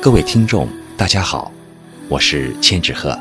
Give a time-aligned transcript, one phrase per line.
[0.00, 1.52] 各位听众，大家好，
[2.08, 3.18] 我是千纸鹤。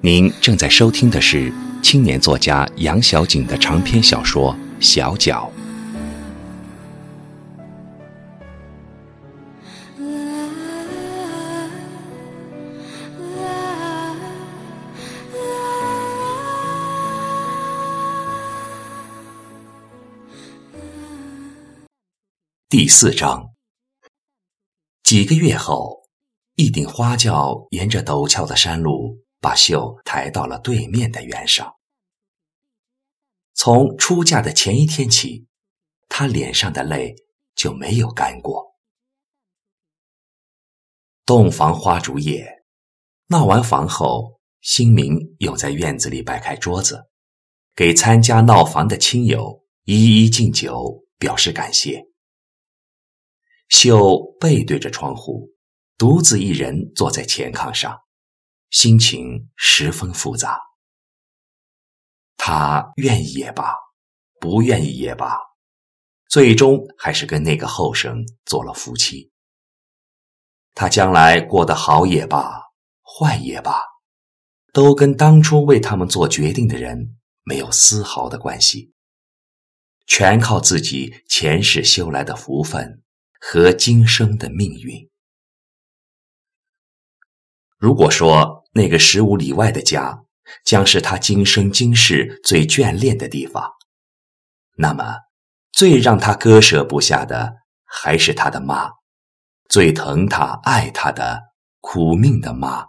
[0.00, 4.52] 您正在收听的是青年作家杨小景的长篇小说
[4.84, 5.52] 《小脚》
[22.68, 23.57] 第四章。
[25.08, 26.02] 几个月后，
[26.56, 31.76] 一顶花轿沿着陡峭的山路，把秀抬到了对面的原上。
[33.54, 35.46] 从出嫁的前一天起，
[36.10, 37.16] 她脸上的泪
[37.54, 38.76] 就没有干过。
[41.24, 42.46] 洞房花烛夜，
[43.28, 47.08] 闹完房后，新民又在院子里摆开桌子，
[47.74, 52.04] 给参加闹房的亲友一一敬酒，表示感谢。
[53.68, 55.50] 秀背对着窗户，
[55.96, 57.98] 独自一人坐在前炕上，
[58.70, 60.60] 心情十分复杂。
[62.36, 63.74] 他愿意也罢，
[64.40, 65.38] 不愿意也罢，
[66.28, 69.30] 最终还是跟那个后生做了夫妻。
[70.74, 72.62] 他将来过得好也罢，
[73.02, 73.82] 坏也罢，
[74.72, 78.92] 都跟当初为他们做决定的人没有丝毫的关系，
[80.06, 83.02] 全靠自己前世修来的福分。
[83.38, 85.08] 和今生的命运。
[87.78, 90.24] 如果说那个十五里外的家
[90.64, 93.70] 将是他今生今世最眷恋的地方，
[94.76, 95.14] 那么
[95.70, 98.90] 最让他割舍不下的还是他的妈，
[99.68, 101.40] 最疼他爱他的
[101.80, 102.86] 苦命的妈。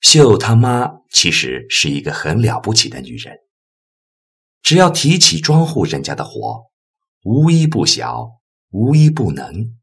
[0.00, 3.36] 秀他妈其实是一个很了不起的女人，
[4.62, 6.70] 只要提起庄户人家的活，
[7.22, 8.39] 无一不晓。
[8.70, 9.78] 无一不能。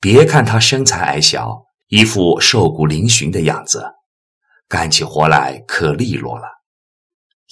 [0.00, 3.94] 别看他身材矮小，一副瘦骨嶙峋的样子，
[4.68, 6.46] 干起活来可利落了。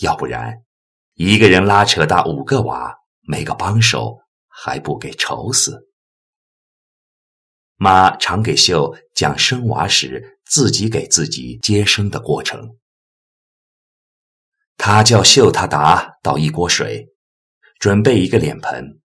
[0.01, 0.65] 要不然，
[1.15, 4.19] 一个人拉扯大五个娃，没个帮手，
[4.49, 5.89] 还不给愁死？
[7.77, 12.79] 妈常给秀讲生娃时自己给自己接生的过程。
[14.77, 17.09] 他叫秀他达倒一锅水，
[17.79, 19.02] 准备一个脸盆。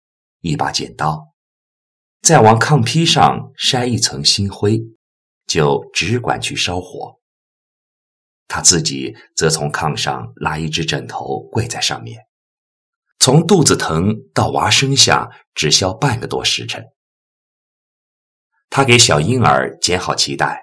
[0.47, 1.33] 一把剪刀，
[2.21, 4.79] 再往炕坯上筛一层新灰，
[5.47, 7.19] 就只管去烧火。
[8.47, 12.27] 他自己则从炕上拉一只枕头跪在上面，
[13.17, 16.85] 从肚子疼到娃生下只消半个多时辰。
[18.69, 20.59] 他给小婴儿剪好脐带，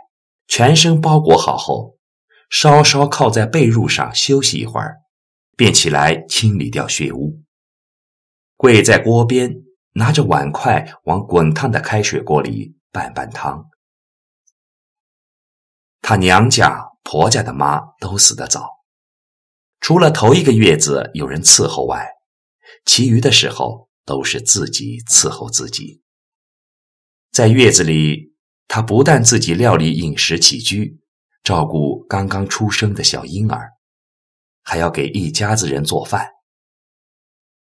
[0.46, 1.98] 全身包裹好后，
[2.48, 4.98] 稍稍靠在被褥上休息一会儿，
[5.56, 7.42] 便起来清理掉血污，
[8.56, 9.64] 跪在锅边。
[9.94, 13.68] 拿着碗筷往滚烫的开水锅里拌拌汤。
[16.00, 18.68] 他娘家、婆家的妈都死得早，
[19.80, 22.08] 除了头一个月子有人伺候外，
[22.84, 26.02] 其余的时候都是自己伺候自己。
[27.30, 28.34] 在月子里，
[28.66, 31.00] 他不但自己料理饮食起居，
[31.42, 33.70] 照顾刚刚出生的小婴儿，
[34.62, 36.30] 还要给一家子人做饭。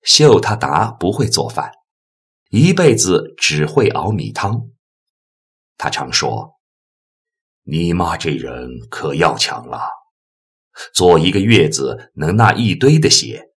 [0.04, 1.72] 秀他达不会做饭。
[2.58, 4.72] 一辈子只会熬米汤，
[5.78, 6.60] 他常说
[7.64, 9.90] ：“你妈这人可要强了，
[10.94, 13.54] 坐一个月子能纳一堆的血，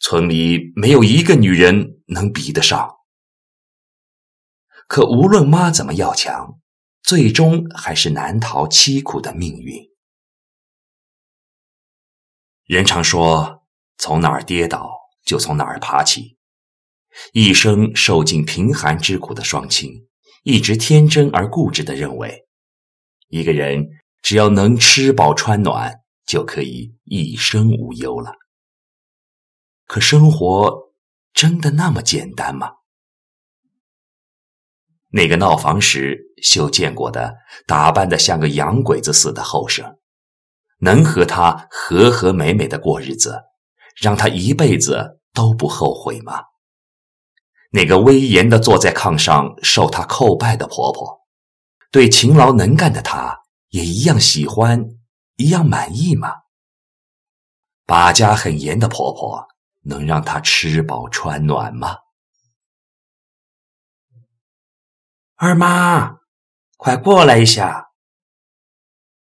[0.00, 2.96] 村里没有一个女人能比得上。”
[4.88, 6.60] 可无论妈怎么要强，
[7.02, 9.90] 最终还是难逃凄苦的命运。
[12.64, 13.64] 人常说
[13.98, 14.90] ：“从哪儿跌倒，
[15.24, 16.35] 就从哪儿爬起。”
[17.32, 20.06] 一生受尽贫寒之苦的双亲，
[20.42, 22.46] 一直天真而固执地认为，
[23.28, 23.88] 一个人
[24.22, 28.32] 只要能吃饱穿暖，就可以一生无忧了。
[29.86, 30.92] 可生活
[31.32, 32.72] 真的那么简单吗？
[35.10, 37.34] 那个闹房时秀见过的，
[37.66, 39.98] 打扮的像个洋鬼子似的后生，
[40.80, 43.42] 能和他和和美美的过日子，
[44.00, 46.42] 让他一辈子都不后悔吗？
[47.70, 51.26] 那个威严的坐在炕上受她叩拜的婆婆，
[51.90, 54.88] 对勤劳能干的她也一样喜欢，
[55.36, 56.32] 一样满意吗？
[57.84, 59.46] 把家很严的婆婆
[59.82, 61.98] 能让她吃饱穿暖吗？
[65.36, 66.16] 二妈，
[66.78, 67.90] 快过来一下！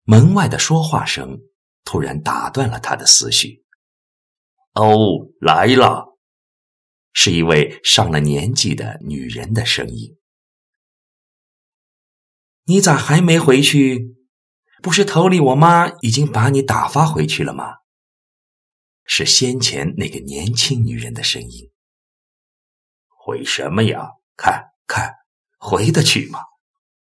[0.04, 1.40] 门外的说话声
[1.86, 3.64] 突然打断了他的思绪。
[4.74, 4.98] 哦，
[5.40, 6.11] 来了。
[7.13, 10.18] 是一位上了年纪的女人的声音。
[12.66, 14.16] 你咋还没回去？
[14.81, 17.78] 不是头里我妈已经把你打发回去了吗？”
[19.04, 21.72] 是先前那个年轻女人的声音。
[23.08, 24.12] 回什么呀？
[24.38, 25.16] 看看，
[25.57, 26.40] 回得去吗？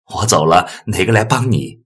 [0.06, 1.84] 我走了，哪个来帮你？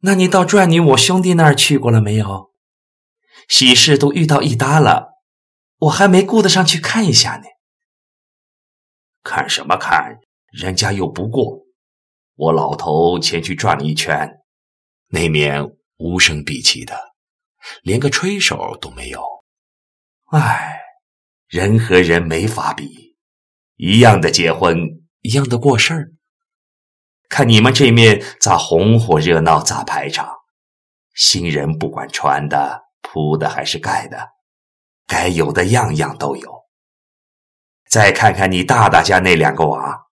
[0.00, 2.52] 那你到转女我兄弟那儿去过了没有？
[3.48, 5.11] 喜事都遇到一搭了，
[5.82, 7.44] 我还没顾得上去看一下呢。
[9.24, 10.20] 看什么看？
[10.52, 11.62] 人家又不过。
[12.36, 14.30] 我老头前去转了一圈，
[15.08, 15.64] 那面
[15.96, 16.96] 无声闭气的，
[17.82, 19.24] 连个吹手都没有。
[20.30, 20.80] 唉，
[21.48, 23.16] 人和人没法比，
[23.76, 24.78] 一样的结婚，
[25.20, 26.12] 一样的过事儿。
[27.28, 30.32] 看你们这面咋红火热闹，咋排场？
[31.14, 34.30] 新人不管穿的、铺的还是盖的，
[35.12, 36.62] 该有的样样都有。
[37.86, 40.06] 再看看你大大家那两个娃，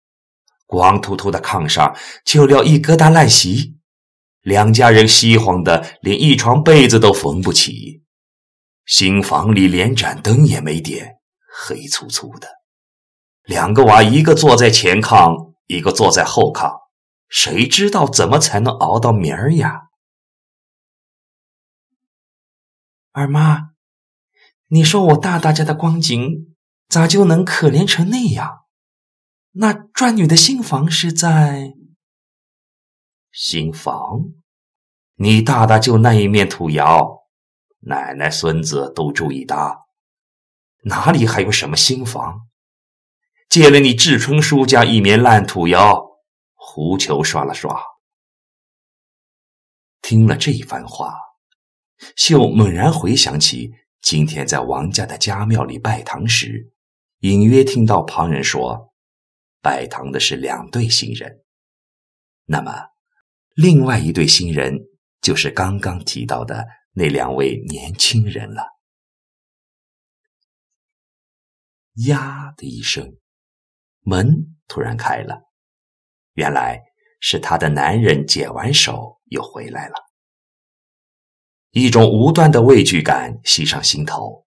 [0.66, 1.96] 光秃秃的炕上
[2.26, 3.78] 就撂一疙瘩烂席，
[4.42, 8.02] 两家人稀慌的连一床被子都缝不起。
[8.88, 11.18] 新房里连盏灯也没点，
[11.48, 12.48] 黑粗粗的。
[13.44, 16.88] 两个娃，一个坐在前炕，一个坐在后炕。
[17.30, 19.90] 谁知道怎么才能熬到明儿呀？
[23.12, 23.74] 二妈，
[24.68, 26.56] 你说我大大家的光景
[26.88, 28.66] 咋就能可怜成那样？
[29.52, 31.74] 那转女的新房是在
[33.32, 34.34] 新房？
[35.16, 37.24] 你大大就那一面土窑，
[37.80, 39.86] 奶奶孙子都住一搭，
[40.84, 42.48] 哪里还有什么新房？
[43.50, 46.06] 借了你志春叔家一面烂土窑。
[46.54, 47.82] 胡球刷了刷，
[50.02, 51.16] 听了这番话，
[52.16, 53.72] 秀猛然回想起
[54.02, 56.72] 今天在王家的家庙里拜堂时，
[57.20, 58.94] 隐约听到旁人说，
[59.62, 61.44] 拜堂的是两对新人。
[62.46, 62.72] 那么，
[63.56, 64.80] 另外一对新人
[65.22, 68.64] 就是刚刚提到的那两位年轻人了。
[72.06, 73.18] 呀的一声，
[74.02, 75.42] 门突然开了。
[76.34, 76.80] 原来
[77.20, 79.96] 是她的男人解完手又回来了，
[81.72, 84.46] 一种无端的畏惧感袭上心头，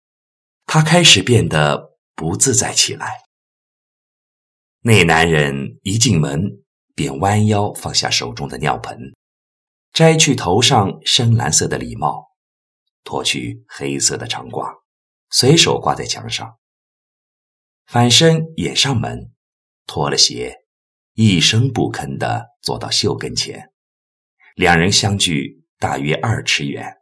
[0.64, 3.10] 他开始变得不自在起来。
[4.80, 6.62] 那男人一进门
[6.94, 9.14] 便弯腰放下手中的尿盆，
[9.92, 12.28] 摘去头上深蓝色的礼帽，
[13.02, 14.82] 脱去黑色的长褂，
[15.30, 16.58] 随手挂在墙上，
[17.86, 19.32] 反身掩上门，
[19.86, 20.56] 脱了鞋。
[21.14, 23.72] 一声不吭地坐到秀跟前，
[24.54, 26.94] 两人相距大约二尺远。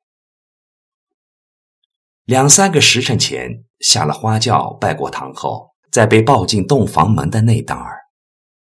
[2.24, 7.98] 两三个时辰前下了花轿拜过堂后，再被抱进洞房门的那当儿，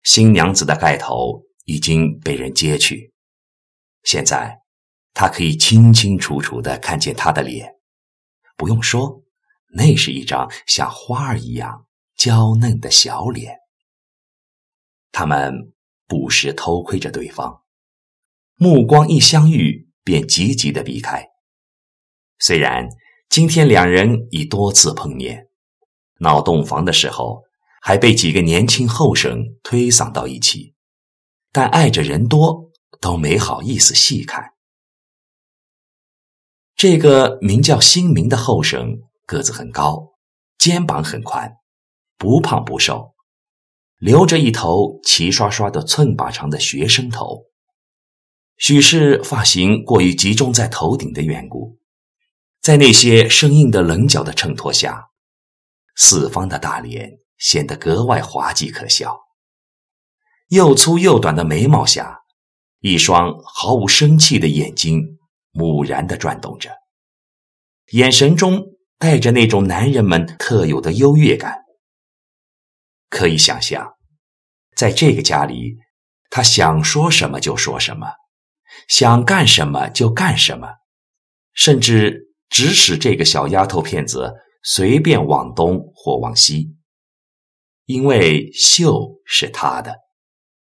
[0.03, 3.13] 新娘子的盖头已经被人揭去，
[4.03, 4.59] 现在
[5.13, 7.75] 他可以清清楚楚地看见她的脸。
[8.57, 9.23] 不用说，
[9.73, 11.85] 那是一张像花儿一样
[12.17, 13.55] 娇嫩的小脸。
[15.13, 15.73] 他们
[16.07, 17.61] 不时偷窥着对方，
[18.55, 21.25] 目光一相遇便急急的避开。
[22.37, 22.89] 虽然
[23.29, 25.49] 今天两人已多次碰面，
[26.19, 27.43] 闹洞房的时候
[27.81, 30.73] 还被几个年轻后生推搡到一起，
[31.51, 34.53] 但碍着人多，都没好意思细看。
[36.75, 40.13] 这个名叫新明的后生个子很高，
[40.57, 41.57] 肩膀很宽，
[42.17, 43.15] 不胖不瘦。
[43.97, 47.45] 留着一头齐刷刷的寸把长的学生头，
[48.57, 51.77] 许是发型过于集中在头顶的缘故，
[52.65, 55.09] 在那些生硬的棱角的衬托下，
[55.95, 59.21] 四方的大脸显得格外滑稽可笑。
[60.47, 62.21] 又粗又短的眉毛下，
[62.79, 65.19] 一双毫无生气的眼睛
[65.51, 66.71] 木然地转动着，
[67.91, 68.63] 眼神中
[68.97, 71.65] 带着那种男人们特有的优越感。
[73.11, 73.93] 可以想象，
[74.75, 75.77] 在这个家里，
[76.31, 78.07] 他想说什么就说什么，
[78.87, 80.67] 想干什么就干什么，
[81.53, 84.33] 甚至指使这个小丫头片子
[84.63, 86.75] 随便往东或往西，
[87.85, 89.95] 因为秀是他的，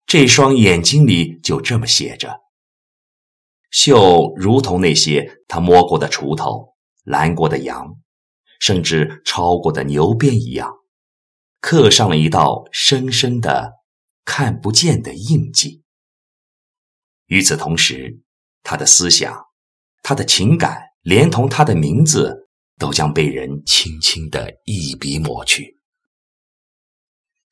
[0.06, 2.40] 这双眼睛里就这么写着。
[3.70, 7.99] 秀如同那些他摸过的锄头、拦过的羊，
[8.61, 10.75] 甚至超过的牛鞭一样。
[11.61, 13.73] 刻上了一道深深的、
[14.25, 15.82] 看不见的印记。
[17.26, 18.23] 与此同时，
[18.62, 19.44] 他的思想、
[20.02, 25.81] 他的情感，连同他的名字，都将被人轻轻的一笔抹去。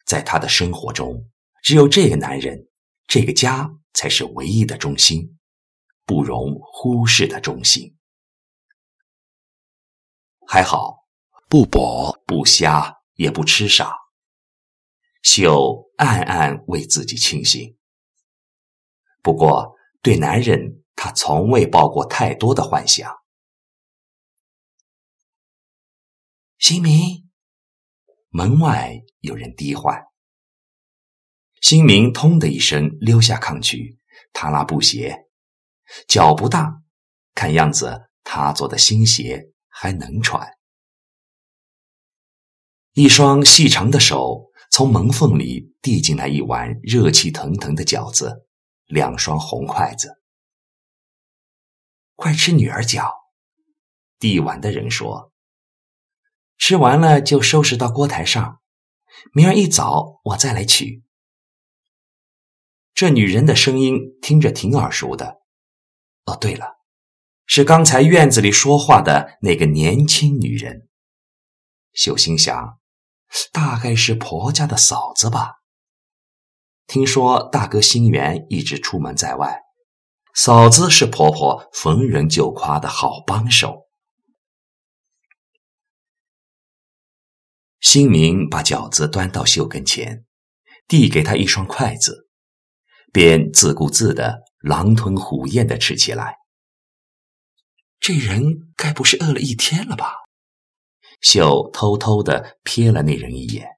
[0.04, 1.30] 在他的生活中，
[1.62, 2.68] 只有这个男人，
[3.06, 5.38] 这个家才是唯一的中心，
[6.04, 7.96] 不容忽视的中心。
[10.46, 11.06] 还好，
[11.48, 13.96] 不搏不瞎，也不痴傻。
[15.22, 17.78] 秀暗暗为自己庆幸。
[19.22, 23.10] 不过，对男人，他从未抱过太多的幻想。
[26.58, 27.28] 新明，
[28.30, 30.06] 门外有人低唤。
[31.60, 33.98] 新明通的一声溜下炕去，
[34.32, 35.26] 他拉布鞋，
[36.08, 36.82] 脚不大，
[37.34, 40.48] 看样子他做的新鞋还能穿。
[42.94, 48.46] 一双细长的手从门缝里递进来一碗热气腾腾的饺子，
[48.86, 50.22] 两双红筷子。
[52.14, 53.12] 快吃女儿饺。
[54.18, 55.34] 递碗的人说
[56.58, 58.60] ：“吃完了就收拾到锅台上，
[59.32, 61.02] 明儿一早我再来取。”
[62.94, 65.40] 这女人的声音听着挺耳熟的。
[66.24, 66.78] 哦，对了，
[67.44, 70.88] 是刚才院子里说话的那个年轻女人。
[71.92, 72.78] 秀心想。
[73.52, 75.56] 大概是婆家的嫂子吧。
[76.86, 79.62] 听说大哥心源一直出门在外，
[80.32, 83.85] 嫂子是婆婆逢人就夸的好帮手。
[87.88, 90.24] 新明把饺子端到秀跟前，
[90.88, 92.28] 递给他一双筷子，
[93.12, 96.34] 便自顾自的狼吞虎咽的吃起来。
[98.00, 98.42] 这人
[98.76, 100.14] 该不是饿了一天了吧？
[101.20, 103.68] 秀偷偷的瞥了那人一眼，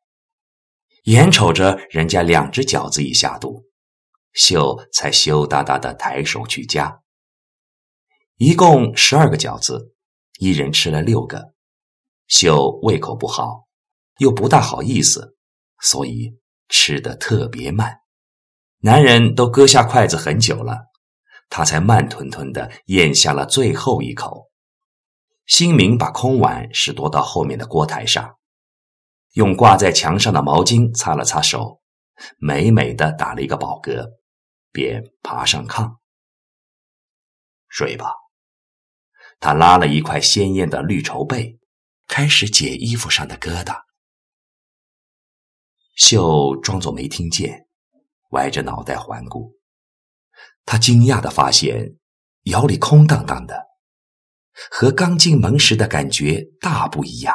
[1.02, 3.66] 眼瞅着人家两只饺子已下肚，
[4.32, 7.02] 秀才羞答答的抬手去夹。
[8.36, 9.94] 一共十二个饺子，
[10.38, 11.52] 一人吃了六个。
[12.26, 13.67] 秀胃口不好，
[14.18, 15.37] 又不大好意思，
[15.80, 18.00] 所以吃的特别慢。
[18.80, 20.78] 男人都搁下筷子很久了，
[21.48, 24.48] 他才慢吞吞的咽下了最后一口。
[25.46, 28.37] 新明把空碗拾掇到后面的锅台上，
[29.32, 31.80] 用挂在墙上的毛巾擦了擦手，
[32.38, 34.06] 美美的打了一个饱嗝，
[34.70, 35.96] 便爬上炕
[37.68, 38.12] 睡吧。
[39.40, 41.58] 他拉了一块鲜艳的绿绸被，
[42.06, 43.88] 开始解衣服上的疙瘩。
[45.98, 47.66] 秀装作没听见，
[48.30, 49.52] 歪着脑袋环顾，
[50.64, 51.96] 他惊讶的发现
[52.44, 53.66] 窑里空荡荡的。
[54.70, 57.34] 和刚进门时的感觉大不一样。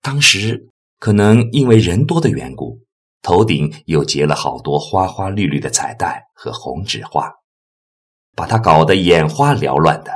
[0.00, 2.80] 当时可能因为人多的缘故，
[3.22, 7.28] 头顶又结了好多花花绿绿的彩带和红纸花，
[8.36, 10.12] 把他搞得眼花缭乱的，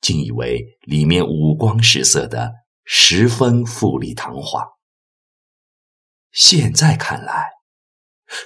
[0.00, 2.52] 竟以为里面五光十色的，
[2.84, 4.64] 十分富丽堂皇。
[6.38, 7.48] 现在看来，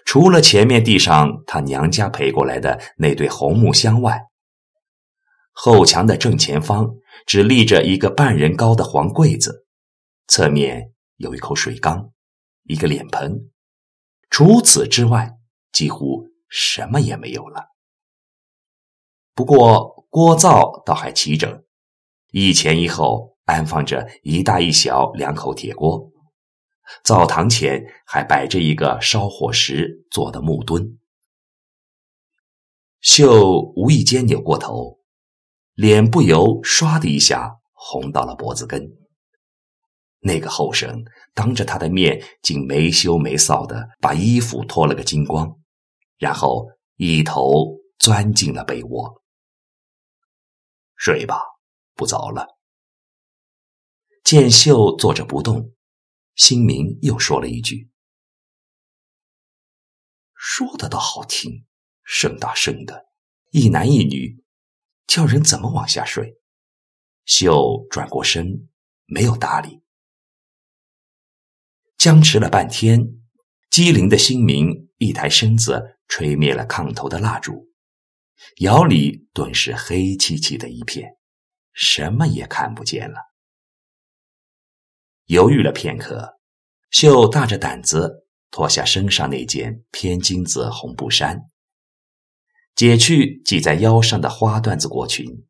[0.06, 4.18] 除了前面地上他娘家赔过来的那对红木箱外，
[5.50, 6.94] 后墙的正前方
[7.26, 9.66] 只立着一个半人高的黄柜子，
[10.26, 12.11] 侧面有一口水缸，
[12.62, 13.50] 一个脸盆，
[14.30, 15.32] 除此之外
[15.70, 17.66] 几乎什么也没有了。
[19.34, 21.62] 不过锅灶倒还齐整，
[22.30, 26.11] 一前一后安放着一大一小两口铁锅，
[27.04, 30.99] 灶堂前还摆着一个烧火时做的木墩。
[33.00, 35.00] 秀无意间扭过头。
[35.75, 38.92] 脸不由唰的一下红到了脖子根。
[40.20, 45.58] 那个后生当着他的面，竟没羞没臊的把衣服脱了个精光，
[46.18, 49.22] 然后一头钻进了被窝。
[50.94, 51.40] 睡吧，
[51.94, 52.46] 不早了。
[54.22, 55.72] 见秀坐着不动，
[56.35, 57.91] 新明又说了一句
[60.35, 61.67] ：“说的倒好听，
[62.05, 63.07] 声大声的，
[63.51, 64.43] 一男一女。”
[65.07, 66.39] 叫人怎么往下睡？
[67.27, 68.71] 秀转过身，
[69.05, 69.83] 没有搭理。
[71.99, 73.21] 僵持了半天，
[73.69, 77.71] 机灵的新明一抬身子，吹灭了炕头的蜡烛，
[78.61, 81.19] 窑里顿时黑漆漆的一片，
[81.75, 83.32] 什么也看不见了。
[85.33, 86.39] 犹豫了片刻，
[86.91, 91.41] 秀大着胆子脱下身上那件偏金子红布衫。
[92.75, 95.47] 解去系在腰上的花缎子裹裙，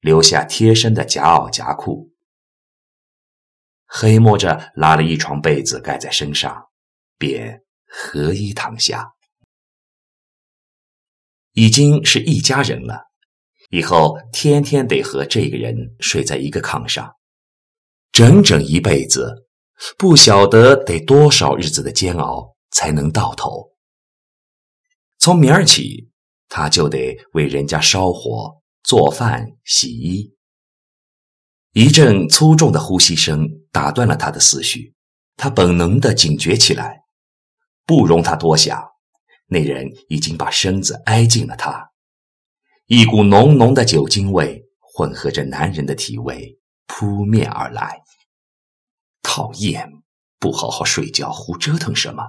[0.00, 2.14] 留下贴身的夹袄夹裤，
[3.84, 6.70] 黑摸着拉了一床被子盖在身上，
[7.18, 9.12] 便合衣躺下。
[11.52, 13.02] 已经是一家人了，
[13.68, 17.17] 以后天天得和这个人睡在一个炕上，
[18.12, 19.46] 整整一辈子，
[19.96, 23.72] 不晓得得多少日子的煎熬才能到头。
[25.18, 26.10] 从明儿起，
[26.48, 30.34] 他就得为人家烧火、做饭、洗衣。
[31.72, 34.94] 一阵粗重的呼吸声打断了他的思绪，
[35.36, 37.02] 他本能的警觉起来，
[37.84, 38.82] 不容他多想，
[39.46, 41.90] 那人已经把身子挨近了他，
[42.86, 46.57] 一股浓浓的酒精味混合着男人的体味
[46.88, 48.02] 扑面而来。
[49.22, 50.02] 讨厌，
[50.40, 52.24] 不好好睡觉，胡折腾什么？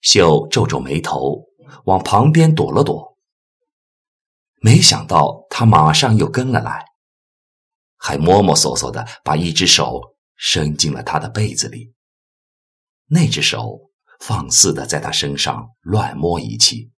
[0.00, 1.44] 秀皱皱眉头，
[1.84, 3.16] 往旁边躲了躲，
[4.60, 6.84] 没想到他马上又跟了来。
[7.98, 11.94] 还摸摸索索的把一只手伸进了他的被子里，
[13.06, 13.90] 那只手
[14.20, 16.90] 放肆的在他身上乱摸一气，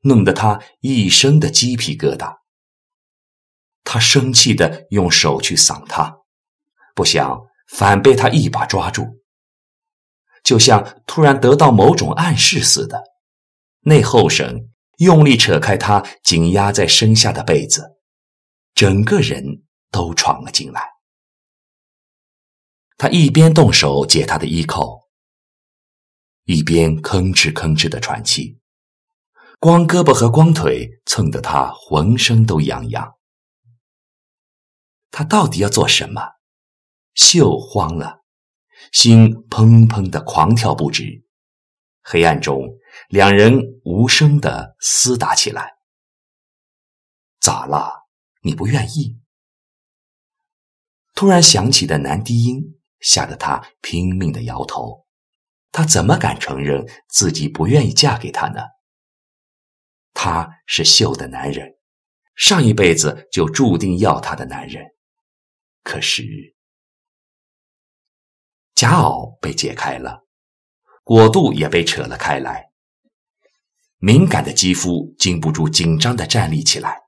[0.00, 2.41] 弄得他一身的鸡皮疙瘩。
[3.84, 6.18] 他生气的用手去搡他，
[6.94, 9.20] 不想反被他一把抓住，
[10.42, 13.02] 就像突然得到某种暗示似的，
[13.80, 17.96] 那后生用力扯开他紧压在身下的被子，
[18.74, 19.62] 整个人。
[19.92, 20.88] 都闯了进来。
[22.96, 25.02] 他一边动手解他的衣扣，
[26.44, 28.58] 一边吭哧吭哧的喘气，
[29.60, 33.12] 光胳膊和光腿蹭得他浑身都痒痒。
[35.12, 36.22] 他到底要做什么？
[37.14, 38.22] 秀慌了，
[38.90, 41.24] 心砰砰的狂跳不止。
[42.02, 42.78] 黑暗中，
[43.08, 45.74] 两人无声的厮打起来。
[47.38, 48.08] 咋了？
[48.40, 49.20] 你不愿意？
[51.14, 55.06] 突然响起的男低音，吓得他拼命的摇头。
[55.70, 58.62] 他怎么敢承认自己不愿意嫁给他呢？
[60.14, 61.76] 他是秀的男人，
[62.34, 64.91] 上一辈子就注定要他的男人。
[65.82, 66.54] 可是，
[68.74, 70.24] 夹袄被解开了，
[71.04, 72.70] 裹肚也被扯了开来。
[73.98, 77.02] 敏感的肌肤禁不住紧张的站立起来。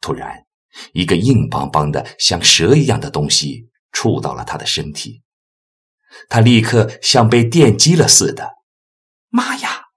[0.00, 0.46] 突然。
[0.94, 5.22] 一个硬邦邦的像蛇一样的东西触到了他的身体，
[6.30, 8.54] 他立刻像被电击了似的，
[9.28, 9.88] 妈呀！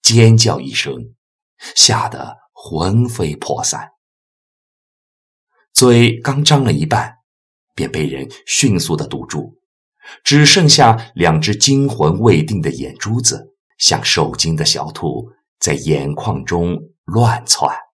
[0.00, 1.16] 尖叫一声，
[1.74, 3.94] 吓得魂飞魄散。
[5.76, 7.16] 嘴刚张了一半，
[7.74, 9.58] 便被人迅速的堵住，
[10.24, 15.28] 只剩下两只惊魂未定的眼珠子，像受惊的小兔
[15.60, 17.85] 在眼眶中乱窜。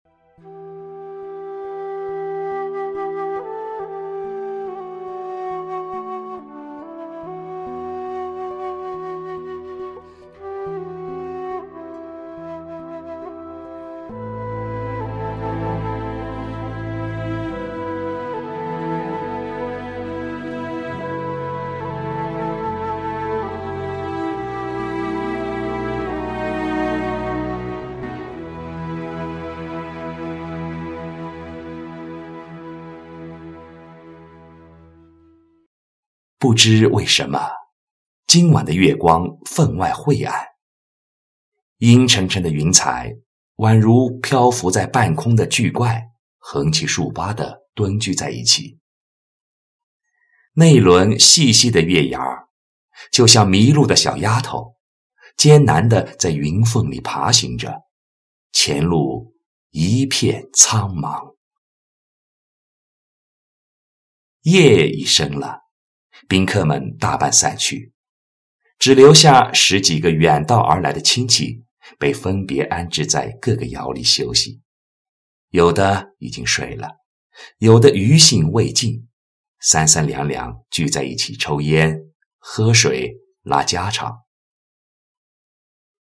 [36.51, 37.39] 不知为什么，
[38.27, 40.47] 今晚的月光分外晦暗，
[41.77, 43.15] 阴沉沉的云彩
[43.55, 46.09] 宛如漂浮在半空的巨怪，
[46.39, 48.81] 横七竖八的蹲踞在一起。
[50.51, 52.49] 那一轮细细的月牙儿，
[53.13, 54.75] 就像迷路的小丫头，
[55.37, 57.83] 艰难的在云缝里爬行着，
[58.51, 59.33] 前路
[59.69, 61.37] 一片苍茫。
[64.41, 65.60] 夜已深了。
[66.31, 67.91] 宾客们大半散去，
[68.79, 71.65] 只留下十几个远道而来的亲戚，
[71.99, 74.61] 被分别安置在各个窑里休息。
[75.49, 76.87] 有的已经睡了，
[77.57, 79.09] 有的余兴未尽，
[79.59, 81.99] 三三两两聚在一起抽烟、
[82.39, 84.19] 喝水、拉家常。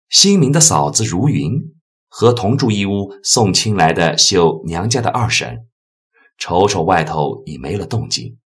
[0.10, 1.60] 新明的嫂子如云
[2.08, 5.66] 和同住一屋送亲来的秀娘家的二婶，
[6.38, 8.38] 瞅瞅外头已没了动静。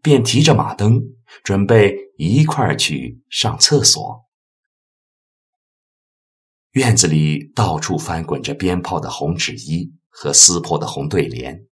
[0.00, 1.00] 便提着马灯，
[1.42, 4.24] 准备一块儿去上厕所。
[6.72, 11.66] 院子里到处翻滚着鞭炮的红纸衣和撕破的红对联，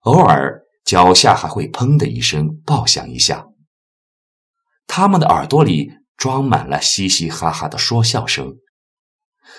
[0.00, 3.48] 偶尔脚下还会“砰”的一声爆响一下。
[4.86, 8.56] 他们的耳朵里装满了嘻嘻哈哈的说笑声，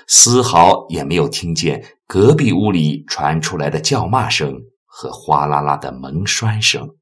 [0.08, 4.54] 丝毫也没有听见隔壁屋里传出来的叫骂声
[4.86, 6.97] 和哗啦啦的门栓声。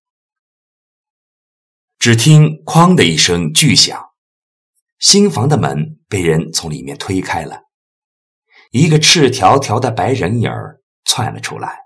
[2.06, 4.12] 只听“哐”的一声巨响，
[5.00, 7.64] 新房的门被人从里面推开了，
[8.70, 11.80] 一个赤条条的白人影儿窜了出来。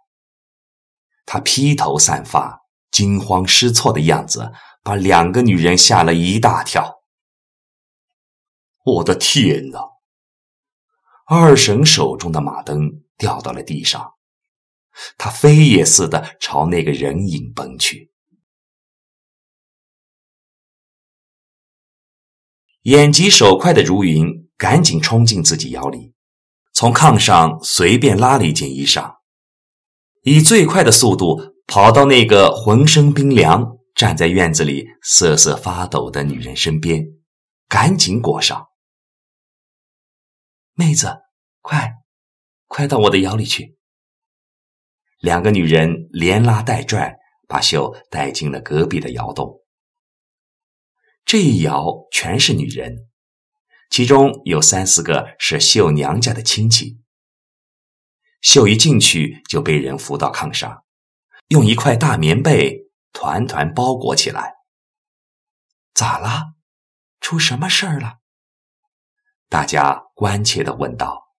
[1.26, 4.52] 他披头散发、惊慌失措的样子，
[4.84, 7.02] 把两个女人吓了一大跳。
[8.84, 9.80] 我的天哪！
[11.28, 14.16] 二婶手中的马灯掉到了地上，
[15.18, 18.09] 他飞也似的朝那个人影奔去。
[22.90, 26.16] 眼疾手快的如云赶紧冲进自己窑里，
[26.74, 29.18] 从炕上随便拉了一件衣裳，
[30.24, 37.06] 以最快的速度跑到那个浑身冰凉、站在院子里瑟瑟发抖的女人身边，
[37.68, 38.66] 赶紧裹上。
[40.74, 41.16] 妹子，
[41.62, 41.92] 快，
[42.66, 43.78] 快到我的窑里去！
[45.20, 47.16] 两个女人连拉带拽，
[47.48, 49.59] 把秀带进了隔壁的窑洞。
[51.30, 53.08] 这一窑全是女人，
[53.92, 57.04] 其中有三四个是秀娘家的亲戚。
[58.42, 60.86] 秀一进去就被人扶到炕上，
[61.50, 64.56] 用一块大棉被团团包裹起来。
[65.94, 66.56] 咋了？
[67.22, 68.22] 出什么事儿了？
[69.50, 71.36] 大家关切地问道，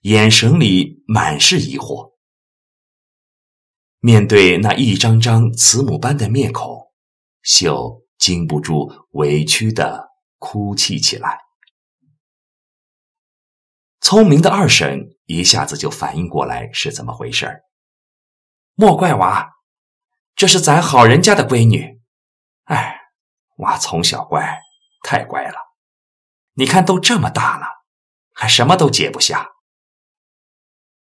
[0.00, 2.14] 眼神里满是疑惑。
[4.00, 6.92] 面对那一张张慈母般的面孔，
[7.44, 10.08] 秀禁不住委屈的
[10.38, 11.40] 哭泣起来。
[14.00, 17.64] 聪明的二婶一下子就反应过来是怎么回事
[18.76, 19.50] 莫怪娃，
[20.34, 22.00] 这是咱好人家的闺女。
[22.64, 22.98] 哎，
[23.58, 24.58] 娃从小乖，
[25.02, 25.58] 太乖了。
[26.54, 27.66] 你看，都这么大了，
[28.32, 29.50] 还什么都解不下。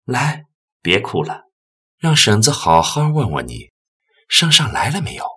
[0.03, 0.47] 来，
[0.81, 1.43] 别哭了，
[1.97, 3.71] 让婶子好好问问你，
[4.27, 5.36] 圣上来了没有？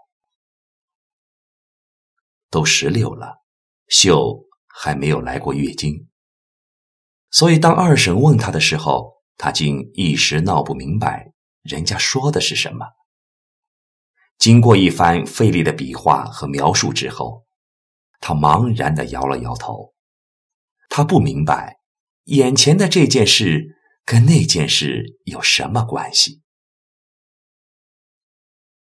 [2.51, 3.43] 都十六了，
[3.89, 6.09] 秀还没有来过月经，
[7.31, 11.33] 所以当二婶问他的时候，他竟一时闹不明白
[11.63, 12.87] 人家说的是什么。
[14.39, 17.47] 经过一番费力的比划和描述之后。
[18.23, 19.95] 他茫然的摇了摇头，
[20.91, 21.79] 他不明白，
[22.25, 26.43] 眼前的这件事跟那件事有什么关系。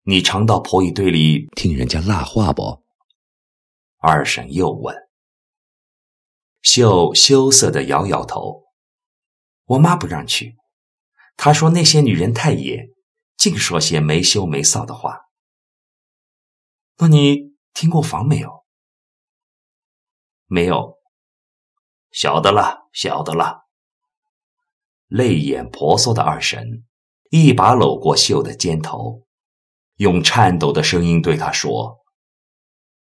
[0.02, 2.83] 你常到婆姨堆里听人家拉话不？
[4.06, 4.94] 二婶又问。
[6.60, 8.64] 秀羞涩的摇摇头，
[9.64, 10.58] 我妈不让去，
[11.38, 12.90] 她说那些女人太野，
[13.38, 15.22] 净说些没羞没臊的话。
[16.98, 18.66] 那你听过房没有？
[20.44, 20.98] 没有，
[22.10, 23.62] 晓得了，晓得了。
[25.06, 26.84] 泪眼婆娑的二婶
[27.30, 29.26] 一把搂过秀的肩头，
[29.96, 32.03] 用颤抖的声音对她说：“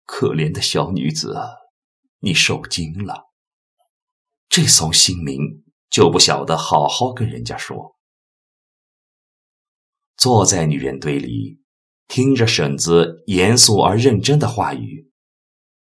[0.06, 1.36] 可怜的小女子，
[2.20, 3.24] 你受惊了。
[4.48, 7.96] 这怂心明就不晓得好好跟人家说。”
[10.16, 11.60] 坐在女人堆里，
[12.08, 15.10] 听着婶子严肃而认真的话语。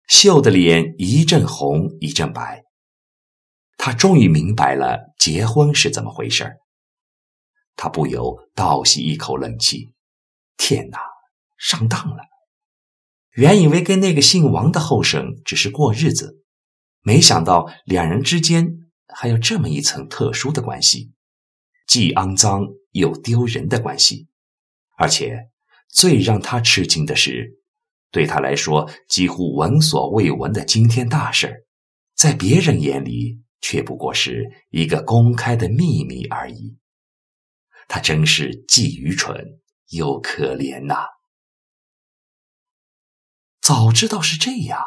[0.08, 2.64] 秀的脸一阵红一阵白，
[3.76, 6.56] 他终于明白了结婚是怎么回事
[7.76, 9.94] 他不由倒吸一口冷气
[10.58, 10.98] ：“天哪，
[11.56, 12.34] 上当了！
[13.35, 16.42] 原以为跟那个姓王的后生只是过日子，
[17.03, 18.68] 没想到两人之间
[19.09, 21.12] 还有这么一层特殊的关系，
[21.87, 24.29] 既肮脏又丢人的关系。
[24.97, 25.49] 而且
[25.88, 27.61] 最让他吃惊的是。”
[28.12, 31.66] 对他来说，几乎闻所未闻的惊天大事，
[32.14, 36.77] 在别人眼里却不过是一个公开的秘密而已。
[37.88, 39.44] 他真是既愚蠢
[39.88, 40.94] 又可怜呐！
[43.64, 44.79] 早知道是这样，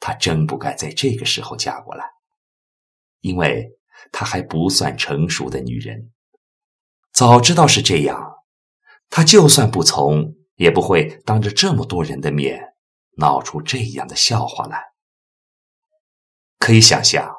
[0.00, 2.06] 他真不该在这个时候嫁过来，
[3.20, 3.68] 因为
[4.10, 6.12] 她还不算成熟的女人。
[7.12, 8.18] 早知道是这样，
[9.10, 10.34] 他就算不从。
[10.56, 12.58] 也不会当着这么多人的面
[13.18, 14.82] 闹出这样的笑话来。
[16.58, 17.30] 可以想象，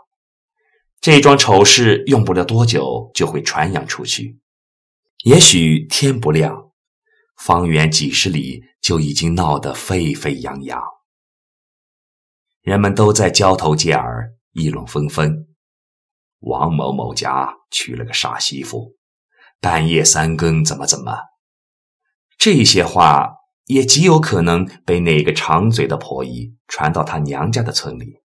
[1.02, 4.40] 这桩丑事用不了多久就会传扬出去。
[5.24, 6.67] 也许天不亮，
[7.38, 10.82] 方圆几十里就已经闹得沸沸扬扬，
[12.62, 15.47] 人们都在交头接耳，议论纷纷。
[16.39, 18.95] 王某某家娶了个傻媳妇，
[19.60, 21.17] 半夜三更怎么怎么。
[22.38, 23.34] 这些话
[23.65, 28.21] 也极有可能被那个长嘴的婆姨传到她娘家的村里，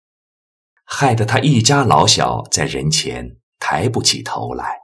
[0.85, 4.82] 害得她一家老小在人前抬不起头来。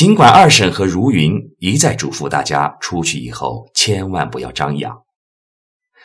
[0.00, 5.04] 尽管二婶和如云一再嘱咐大家出去以后千万不要张扬，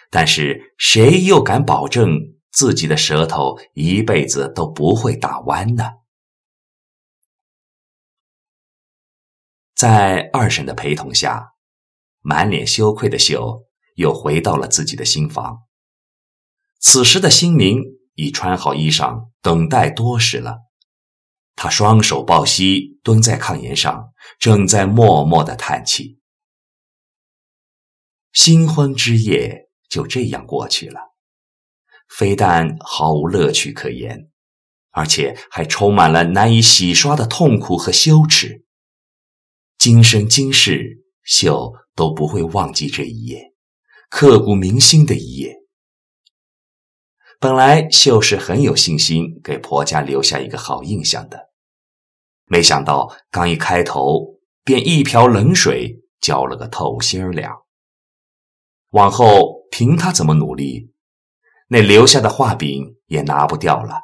[0.10, 2.19] 但是谁又敢保证
[2.51, 5.91] 自己的舌头一辈子都不会打弯呢？
[9.73, 11.53] 在二婶的陪同下，
[12.19, 13.63] 满脸羞愧的秀
[13.95, 15.60] 又回到了自己的新房。
[16.81, 17.81] 此时的新明
[18.15, 20.64] 已穿好衣裳，等待多时了。
[21.56, 26.20] 他双手抱膝，蹲在炕沿上，正在默默的叹气。
[28.34, 31.00] 新婚之夜就这样过去了，
[32.10, 34.30] 非但毫无乐趣可言，
[34.91, 38.65] 而且还充满了难以洗刷的痛苦和羞耻。
[39.78, 43.54] 今生今世，秀都不会忘记这一夜，
[44.10, 45.56] 刻骨铭心的一夜。
[47.39, 51.44] 本来秀是很有信心给婆家留下一个好印象的，
[52.45, 57.63] 没想到刚一开头便一瓢冷水浇了个透心儿凉。
[58.91, 60.93] 往后凭他怎么努力，
[61.67, 63.99] 那留下的画饼也拿不掉了。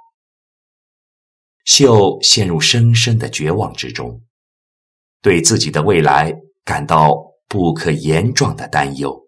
[1.63, 4.23] 秀陷入深深的绝望之中，
[5.21, 9.27] 对自己的未来感到不可言状的担忧。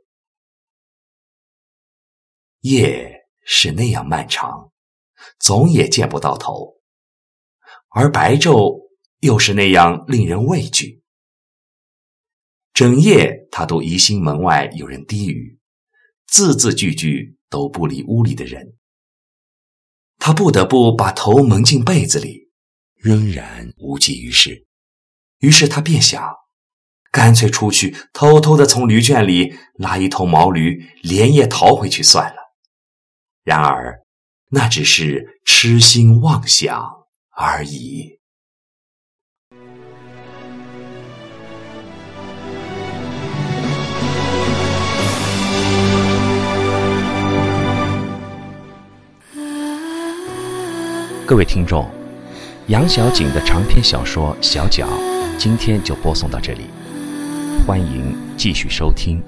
[2.62, 3.22] 夜。
[3.46, 4.72] 是那样漫长，
[5.38, 6.78] 总也见不到头；
[7.90, 8.83] 而白昼
[9.24, 11.02] 又是那样令人畏惧。
[12.74, 15.58] 整夜他都疑心门外有人低语，
[16.28, 18.76] 字字句句都不离屋里的人。
[20.18, 22.52] 他不得不把头蒙进被子里，
[22.98, 24.68] 仍然无济于事。
[25.40, 26.22] 于是他便想，
[27.10, 32.42] 干脆出去偷偷的从驴圈里拉一头毛驴，连夜逃回去算了。
[33.46, 34.04] 然而，
[34.50, 37.06] 那只是痴心妄想
[37.38, 38.13] 而已。
[51.26, 51.90] 各位听众，
[52.68, 54.86] 杨小景的长篇小说《小脚》，
[55.38, 56.66] 今天就播送到这里，
[57.66, 59.24] 欢迎继续收听。